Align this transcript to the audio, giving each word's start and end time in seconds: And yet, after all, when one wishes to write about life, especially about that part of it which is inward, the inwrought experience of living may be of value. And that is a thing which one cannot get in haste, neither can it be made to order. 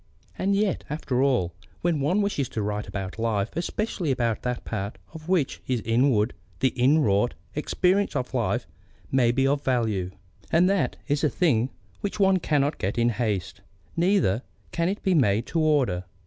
And 0.35 0.55
yet, 0.55 0.83
after 0.89 1.21
all, 1.21 1.53
when 1.83 1.99
one 1.99 2.23
wishes 2.23 2.49
to 2.49 2.63
write 2.63 2.87
about 2.87 3.19
life, 3.19 3.55
especially 3.55 4.09
about 4.09 4.41
that 4.41 4.65
part 4.65 4.97
of 5.13 5.21
it 5.21 5.27
which 5.27 5.61
is 5.67 5.79
inward, 5.81 6.33
the 6.59 6.69
inwrought 6.75 7.35
experience 7.53 8.15
of 8.15 8.33
living 8.33 8.65
may 9.11 9.29
be 9.31 9.45
of 9.45 9.63
value. 9.63 10.09
And 10.51 10.67
that 10.67 10.95
is 11.07 11.23
a 11.23 11.29
thing 11.29 11.69
which 11.99 12.19
one 12.19 12.39
cannot 12.39 12.79
get 12.79 12.97
in 12.97 13.09
haste, 13.09 13.61
neither 13.95 14.41
can 14.71 14.89
it 14.89 15.03
be 15.03 15.13
made 15.13 15.45
to 15.45 15.59
order. 15.59 16.05